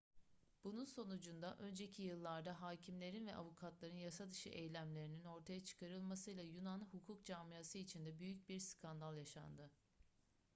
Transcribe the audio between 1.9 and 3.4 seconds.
yıllarda hâkimlerin ve